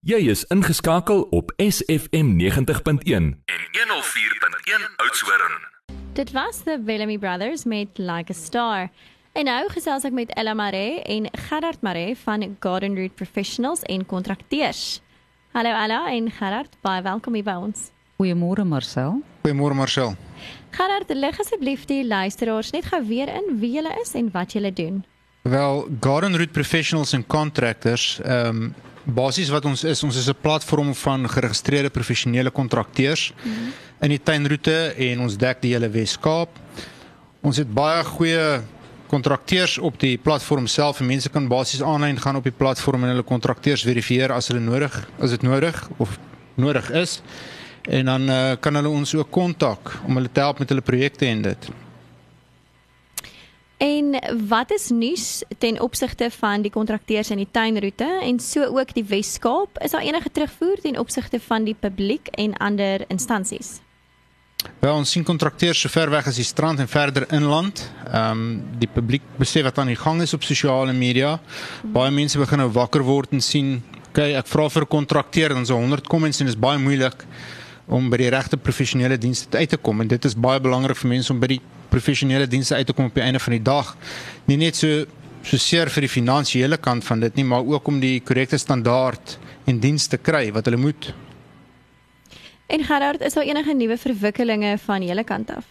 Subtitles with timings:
[0.00, 3.26] Jy is ingeskakel op SFM 90.1 en
[3.76, 5.52] 104.1 Oudtshoorn.
[6.12, 8.88] Dit was the Bellamy Brothers met Like a Star.
[9.32, 14.06] En nou gesels ek met Ella Mare en Gerard Mare van Garden Route Professionals en
[14.06, 15.02] Kontrakteurs.
[15.52, 17.90] Hallo Ella en Gerard, baie welkom hier by ons.
[18.16, 19.20] Goeiemôre Marcel.
[19.44, 20.16] Goeiemôre Marcel.
[20.70, 24.72] Gerard, lig asseblief die luisteraars net gou weer in wie julle is en wat julle
[24.72, 25.04] doen.
[25.42, 30.36] Wel, Garden Route Professionals and Contractors, ehm um, basies wat ons is, ons is 'n
[30.40, 33.72] platform van geregistreerde professionele kontrakteurs mm -hmm.
[34.00, 36.48] in die tuinroete en ons dek die hele Wes-Kaap.
[37.40, 38.60] Ons het baie goeie
[39.06, 43.08] kontrakteurs op die platform self en mense kan basies aanlyn gaan op die platform en
[43.08, 46.18] hulle kontrakteurs verifieer as hulle nodig, as dit nodig of
[46.54, 47.22] nodig is.
[47.82, 51.26] En dan uh, kan hulle ons ook kontak om hulle te help met hulle projekte
[51.26, 51.70] en dit.
[54.48, 59.04] Wat is nuus ten opsigte van die kontrakteurs in die tuinroete en so ook die
[59.04, 59.78] Wes-Kaap?
[59.84, 63.80] Is daar enige terugvoer ten opsigte van die publiek en ander instansies?
[64.80, 67.84] Wel, ons sien kontrakteurs so ver weg as die strand en verder inland.
[68.10, 68.42] Ehm um,
[68.80, 71.38] die publiek besef wat aan die gang is op sosiale media.
[71.82, 75.66] Baie mense begin nou wakker word en sien, "Oké, ek vra vir 'n kontrakteur en
[75.66, 77.24] so 100 comments en dit is baie moeilik
[77.90, 81.10] om by die regte professionele dienste uit te kom en dit is baie belangrik vir
[81.10, 81.60] mense om by die
[81.90, 83.96] professionele dienste uit te kom op die einde van die dag.
[84.46, 85.06] Nie net so
[85.42, 89.38] so seer vir die finansiële kant van dit nie, maar ook om die korrekte standaard
[89.64, 91.12] en dienste kry wat hulle moet.
[92.70, 95.64] En Gerard, is daar enige nuwe verwikkelinge van julle kant af?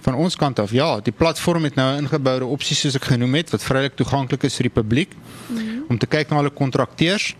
[0.00, 3.54] Van ons kant af, ja, die platform het nou ingeboude opsies soos ek genoem het
[3.54, 5.84] wat vrylik toeganklik is vir die publiek mm -hmm.
[5.88, 7.34] om te kyk na hulle kontrakteurs.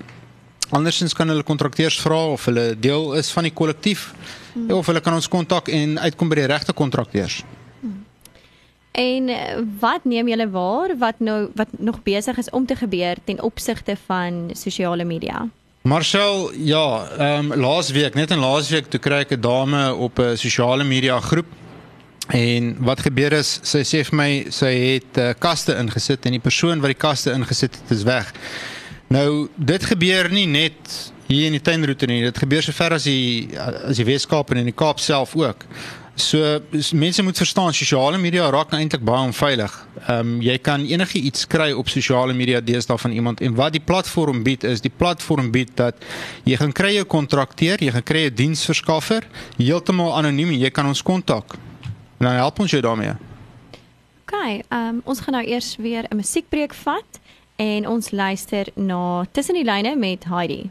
[0.70, 4.08] Andersins kan hulle kontrakteurs vra of hulle deel is van die kollektief
[4.54, 4.70] hmm.
[4.70, 7.42] of hulle kan ons kontak en uitkom by die regte kontrakteurs.
[7.80, 8.00] Hmm.
[8.92, 13.20] En eh, wat neem julle waar wat nou wat nog besig is om te gebeur
[13.24, 15.46] ten opsigte van sosiale media?
[15.86, 20.36] Marcel, ja, ehm um, laasweek, net in laasweek toe kry ek 'n dame op 'n
[20.36, 21.46] sosiale media groep
[22.26, 26.42] En wat gebeur is, sy sê vir my sy het uh, kaste ingesit en die
[26.42, 28.32] persoon wat die kaste ingesit het is weg.
[29.08, 32.22] Nou, dit gebeur nie net hier in die tuinroete nie.
[32.26, 35.66] Dit gebeur so ver as die as die Weskaap en in die Kaap self ook.
[36.16, 36.40] So
[36.96, 39.74] mense moet verstaan sosiale media raak nou eintlik baie onveilig.
[40.06, 43.76] Ehm um, jy kan enige iets kry op sosiale media deesdae van iemand en wat
[43.76, 46.00] die platform bied is die platform bied dat
[46.48, 49.28] jy gaan kry 'n kontrakteur, jy gaan kry 'n diensverskaffer
[49.58, 51.54] heeltemal anoniem en jy kan ons kontak.
[52.18, 53.12] En dan help ons jou daarmee.
[54.24, 57.20] OK, ehm um, ons gaan nou eers weer 'n musiekbreek vat
[57.56, 60.70] en ons luister na Tussen die lyne met Heidi.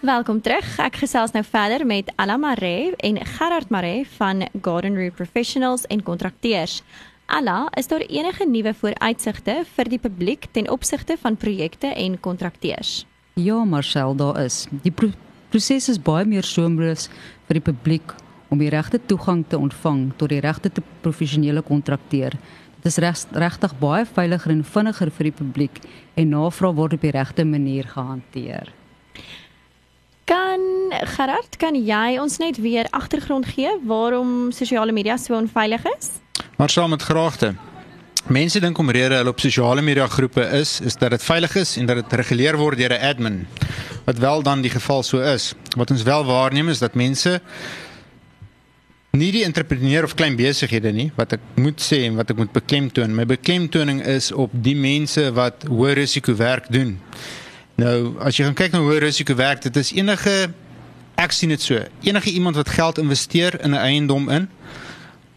[0.00, 0.64] Welkom terug.
[0.80, 6.02] Ek gesels nou verder met Alla Mare en Gerard Mare van Garden Route Professionals en
[6.02, 6.80] Kontrakteurs.
[7.26, 13.04] Alla, is daar enige nuwe vooruitsigte vir die publiek ten opsigte van projekte en kontrakteurs?
[13.34, 14.66] Ja, Marcel, daar is.
[14.82, 15.12] Die pro
[15.50, 17.08] proses is baie meer soemreus
[17.48, 18.14] vir die publiek
[18.50, 22.34] om die regte toegang te ontvang tot die regte te professionele kontrakteur.
[22.80, 25.80] Dit is regtig baie veiliger en vinniger vir die publiek
[26.16, 28.70] en navraag word op die regte manier gehanteer.
[30.24, 30.62] Kan
[31.12, 36.08] Gerard, kan jy ons net weer agtergrond gee waarom sosiale media so onveilig is?
[36.56, 37.54] Maar saam met graagte.
[38.26, 41.76] Mense dink om rede hulle op sosiale media groepe is, is dat dit veilig is
[41.76, 43.46] en dat dit gereguleer word deur 'n admin.
[44.04, 45.54] Wat wel dan die geval so is.
[45.76, 47.40] Wat ons wel waarneem is dat mense
[49.30, 52.52] nie die entrepreneur of klein besighede nie wat ek moet sê en wat ek moet
[52.54, 53.14] beklemtoon.
[53.14, 56.96] My beklemtoning is op die mense wat hoë risiko werk doen.
[57.80, 60.34] Nou, as jy gaan kyk na hoë risiko werk, dit is enige
[61.20, 61.78] ek sien dit so.
[62.06, 64.48] Enige iemand wat geld investeer in 'n eiendom in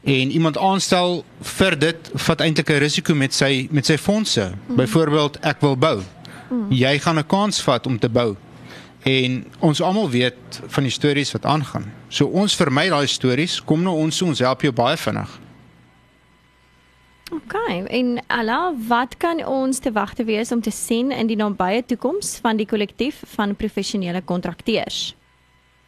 [0.03, 4.51] en iemand aanstel vir dit vat eintlik 'n risiko met sy met sy fondse.
[4.67, 4.75] Mm.
[4.75, 6.01] Byvoorbeeld, ek wil bou.
[6.49, 6.71] Mm.
[6.71, 8.35] Jy gaan 'n kans vat om te bou.
[9.03, 11.89] En ons almal weet van die stories wat aangaan.
[12.07, 15.39] So ons vermy daai stories, kom nou ons ons help jou baie vinnig.
[17.33, 17.55] OK.
[17.89, 22.37] En ala, wat kan ons te wagte wees om te sien in die nabye toekoms
[22.43, 25.15] van die kollektief van professionele kontrakteurs?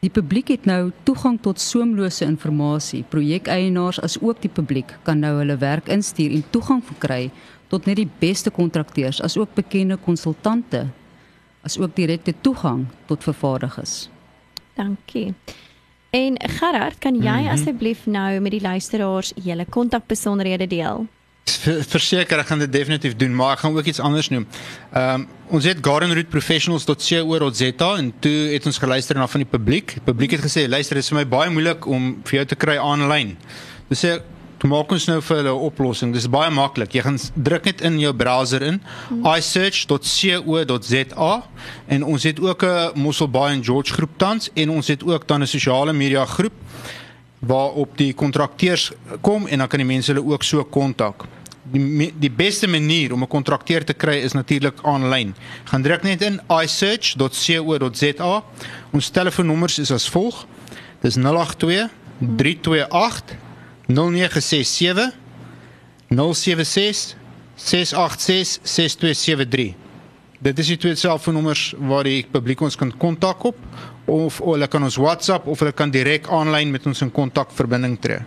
[0.03, 3.05] Die publiek het nou toegang tot soemlose inligting.
[3.09, 7.31] Projekeienaars as ook die publiek kan nou hulle werk instuur en toegang verkry
[7.71, 10.85] tot net die beste kontrakteurs as ook bekende konsultante
[11.65, 14.09] as ook direkte toegang tot vervaardigers.
[14.75, 15.33] Dankie.
[16.15, 17.49] En Gerard, kan jy mm -hmm.
[17.49, 21.07] asseblief nou met die luisteraars julle kontakbesonderhede deel?
[21.95, 24.47] Verseker, ek gaan dit definitief doen, maar ek gaan ook iets anders noem.
[24.93, 29.93] Ehm um, ons het gardenrootprofessionals.co.za en toe het ons geluister na van die publiek.
[29.93, 32.55] Die publiek het gesê, "Luister, dit is vir my baie moeilik om vir jou te
[32.55, 33.37] kry aanlyn."
[33.89, 34.21] Dis sê
[34.69, 36.13] maak ons nou vir hulle 'n oplossing.
[36.13, 36.93] Dis baie maklik.
[36.93, 39.25] Jy gaan druk net in jou browser in hmm.
[39.25, 41.43] isearch.co.za
[41.87, 45.27] en ons het ook 'n Mossel Bay en George groep tans en ons het ook
[45.27, 46.53] dan 'n sosiale media groep
[47.39, 48.91] waarop die kontrakteurs
[49.21, 51.23] kom en dan kan die mense hulle ook so kontak.
[51.71, 55.35] Die die beste manier om 'n kontrakteur te kry is natuurlik aanlyn.
[55.63, 58.43] Gaan druk net in isearch.co.za.
[58.91, 60.45] Ons telefoonnommers is as volg.
[61.01, 61.89] Dis 082
[62.19, 63.44] 328
[63.87, 65.11] 0967
[66.09, 67.15] 076
[67.55, 69.73] 686 6273.
[70.39, 73.59] Dit is die twee selfoonnommers waar die publiek ons kan kontak op
[74.11, 77.97] of hulle kan ons WhatsApp of hulle kan direk aanlyn met ons in kontak verbinding
[78.01, 78.21] tree.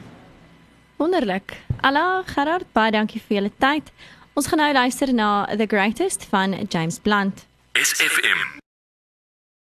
[0.99, 1.55] Wonderlik.
[1.87, 3.93] Alla Gerard, baie dankie vir julle tyd.
[4.35, 7.47] Ons gaan nou luister na The Greatest van James Blunt.
[7.79, 8.59] SFM